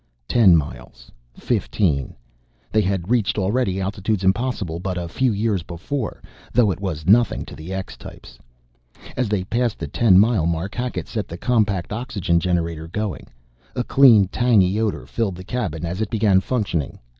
Ten 0.27 0.55
miles 0.57 1.11
fifteen 1.37 2.15
they 2.71 2.81
had 2.81 3.11
reached 3.11 3.37
already 3.37 3.79
altitudes 3.79 4.23
impossible 4.23 4.79
but 4.79 4.97
a 4.97 5.07
few 5.07 5.31
years 5.31 5.61
before, 5.61 6.23
though 6.51 6.71
it 6.71 6.79
was 6.79 7.05
nothing 7.05 7.45
to 7.45 7.55
the 7.55 7.71
X 7.71 7.95
types. 7.97 8.39
As 9.15 9.29
they 9.29 9.43
passed 9.43 9.77
the 9.77 9.85
ten 9.87 10.17
mile 10.17 10.47
mark, 10.47 10.73
Hackett 10.73 11.07
set 11.07 11.27
the 11.27 11.37
compact 11.37 11.93
oxygen 11.93 12.39
generator 12.39 12.87
going. 12.87 13.27
A 13.75 13.83
clean, 13.83 14.27
tangy 14.29 14.79
odor 14.81 15.05
filled 15.05 15.35
the 15.35 15.43
cabin 15.43 15.85
as 15.85 16.01
it 16.01 16.09
began 16.09 16.41
functioning. 16.41 16.97